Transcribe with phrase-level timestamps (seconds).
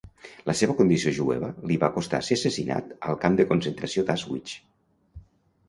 [0.49, 4.59] La seva condició jueva li va costar ser assassinat al camp de concentració d'Auschwitz.